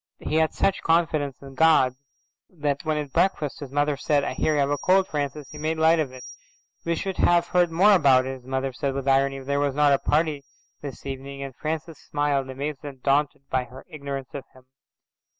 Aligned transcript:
He 0.17 0.37
had 0.37 0.51
such 0.55 0.81
confidence 0.81 1.39
in 1.43 1.53
God 1.53 1.93
that 2.49 2.83
when 2.83 2.97
at 2.97 3.13
breakfast 3.13 3.59
his 3.59 3.69
mother 3.69 3.95
said, 3.95 4.23
"I 4.23 4.33
hear 4.33 4.55
you 4.55 4.59
have 4.61 4.71
a 4.71 4.77
cold, 4.79 5.07
Francis," 5.07 5.49
he 5.51 5.59
made 5.59 5.77
light 5.77 5.99
of 5.99 6.11
it. 6.11 6.23
"We 6.83 6.95
should 6.95 7.17
have 7.17 7.45
heard 7.49 7.69
more 7.71 7.93
about 7.93 8.25
it," 8.25 8.37
his 8.37 8.43
mother 8.47 8.73
said 8.73 8.95
with 8.95 9.07
irony, 9.07 9.37
"if 9.37 9.45
there 9.45 9.59
was 9.59 9.75
not 9.75 9.93
a 9.93 9.99
party 9.99 10.43
this 10.81 11.05
evening," 11.05 11.43
and 11.43 11.55
Francis 11.55 11.99
smiled, 11.99 12.49
amazed 12.49 12.83
and 12.83 13.03
daunted 13.03 13.43
by 13.51 13.65
her 13.65 13.85
ignorance 13.89 14.33
of 14.33 14.45
him. 14.55 14.63